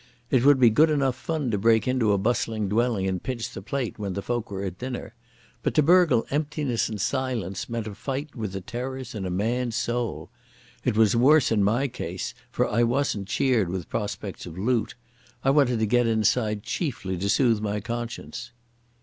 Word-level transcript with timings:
It 0.31 0.43
would 0.43 0.59
be 0.59 0.71
good 0.71 0.89
enough 0.89 1.15
fun 1.15 1.51
to 1.51 1.59
break 1.59 1.87
into 1.87 2.11
a 2.11 2.17
bustling 2.17 2.67
dwelling 2.67 3.07
and 3.07 3.21
pinch 3.21 3.51
the 3.51 3.61
plate 3.61 3.99
when 3.99 4.13
the 4.13 4.23
folk 4.23 4.49
were 4.49 4.63
at 4.63 4.79
dinner, 4.79 5.13
but 5.61 5.75
to 5.75 5.83
burgle 5.83 6.25
emptiness 6.31 6.89
and 6.89 6.99
silence 6.99 7.69
meant 7.69 7.85
a 7.85 7.93
fight 7.93 8.35
with 8.35 8.53
the 8.53 8.61
terrors 8.61 9.13
in 9.13 9.27
a 9.27 9.29
man's 9.29 9.75
soul. 9.75 10.31
It 10.83 10.97
was 10.97 11.15
worse 11.15 11.51
in 11.51 11.63
my 11.63 11.87
case, 11.87 12.33
for 12.49 12.67
I 12.67 12.81
wasn't 12.81 13.27
cheered 13.27 13.69
with 13.69 13.89
prospects 13.89 14.47
of 14.47 14.57
loot. 14.57 14.95
I 15.43 15.51
wanted 15.51 15.77
to 15.77 15.85
get 15.85 16.07
inside 16.07 16.63
chiefly 16.63 17.15
to 17.19 17.29
soothe 17.29 17.61
my 17.61 17.79
conscience. 17.79 18.49